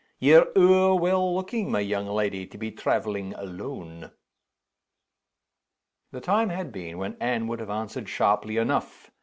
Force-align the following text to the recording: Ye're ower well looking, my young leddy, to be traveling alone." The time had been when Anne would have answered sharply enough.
Ye're 0.17 0.47
ower 0.57 0.95
well 0.95 1.35
looking, 1.35 1.69
my 1.69 1.79
young 1.81 2.07
leddy, 2.07 2.47
to 2.47 2.57
be 2.57 2.71
traveling 2.71 3.35
alone." 3.35 4.09
The 6.11 6.19
time 6.21 6.49
had 6.49 6.71
been 6.71 6.97
when 6.97 7.17
Anne 7.19 7.45
would 7.49 7.59
have 7.59 7.69
answered 7.69 8.09
sharply 8.09 8.57
enough. 8.57 9.11